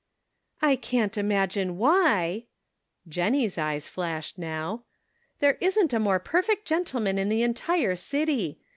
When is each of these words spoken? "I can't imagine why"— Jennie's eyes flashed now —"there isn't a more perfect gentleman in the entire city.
"I 0.63 0.77
can't 0.77 1.15
imagine 1.15 1.77
why"— 1.77 2.45
Jennie's 3.07 3.59
eyes 3.59 3.87
flashed 3.87 4.35
now 4.39 4.81
—"there 5.41 5.59
isn't 5.61 5.93
a 5.93 5.99
more 5.99 6.17
perfect 6.17 6.65
gentleman 6.65 7.19
in 7.19 7.29
the 7.29 7.43
entire 7.43 7.95
city. 7.95 8.57